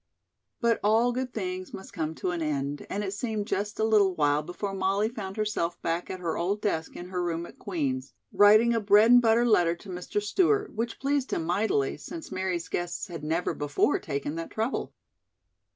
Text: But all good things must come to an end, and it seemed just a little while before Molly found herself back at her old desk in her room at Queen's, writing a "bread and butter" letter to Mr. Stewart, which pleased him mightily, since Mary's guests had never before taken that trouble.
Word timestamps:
But 0.59 0.79
all 0.83 1.11
good 1.11 1.31
things 1.31 1.75
must 1.75 1.93
come 1.93 2.15
to 2.15 2.31
an 2.31 2.41
end, 2.41 2.87
and 2.89 3.03
it 3.03 3.13
seemed 3.13 3.45
just 3.45 3.77
a 3.77 3.83
little 3.83 4.15
while 4.15 4.41
before 4.41 4.73
Molly 4.73 5.09
found 5.09 5.37
herself 5.37 5.79
back 5.83 6.09
at 6.09 6.19
her 6.21 6.37
old 6.39 6.59
desk 6.59 6.95
in 6.95 7.09
her 7.09 7.23
room 7.23 7.45
at 7.45 7.59
Queen's, 7.59 8.15
writing 8.33 8.73
a 8.73 8.79
"bread 8.79 9.11
and 9.11 9.21
butter" 9.21 9.45
letter 9.45 9.75
to 9.75 9.89
Mr. 9.89 10.19
Stewart, 10.19 10.73
which 10.73 10.99
pleased 10.99 11.31
him 11.31 11.43
mightily, 11.45 11.97
since 11.97 12.31
Mary's 12.31 12.67
guests 12.67 13.09
had 13.09 13.23
never 13.23 13.53
before 13.53 13.99
taken 13.99 14.33
that 14.37 14.49
trouble. 14.49 14.91